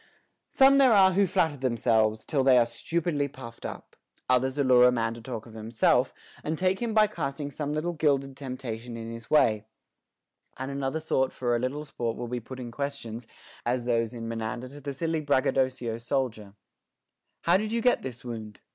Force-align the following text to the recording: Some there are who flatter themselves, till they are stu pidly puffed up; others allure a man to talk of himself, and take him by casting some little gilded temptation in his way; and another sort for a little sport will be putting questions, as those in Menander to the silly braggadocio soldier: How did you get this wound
Some 0.49 0.79
there 0.79 0.93
are 0.93 1.11
who 1.11 1.27
flatter 1.27 1.57
themselves, 1.57 2.25
till 2.25 2.43
they 2.43 2.57
are 2.57 2.65
stu 2.65 3.03
pidly 3.03 3.31
puffed 3.31 3.67
up; 3.67 3.95
others 4.27 4.57
allure 4.57 4.85
a 4.87 4.91
man 4.91 5.13
to 5.13 5.21
talk 5.21 5.45
of 5.45 5.53
himself, 5.53 6.11
and 6.43 6.57
take 6.57 6.79
him 6.81 6.95
by 6.95 7.05
casting 7.05 7.51
some 7.51 7.71
little 7.71 7.93
gilded 7.93 8.35
temptation 8.35 8.97
in 8.97 9.11
his 9.11 9.29
way; 9.29 9.63
and 10.57 10.71
another 10.71 10.99
sort 10.99 11.31
for 11.31 11.55
a 11.55 11.59
little 11.59 11.85
sport 11.85 12.17
will 12.17 12.27
be 12.27 12.39
putting 12.39 12.71
questions, 12.71 13.27
as 13.63 13.85
those 13.85 14.11
in 14.11 14.27
Menander 14.27 14.69
to 14.69 14.81
the 14.81 14.91
silly 14.91 15.21
braggadocio 15.21 15.99
soldier: 15.99 16.55
How 17.41 17.57
did 17.57 17.71
you 17.71 17.83
get 17.83 18.01
this 18.01 18.25
wound 18.25 18.59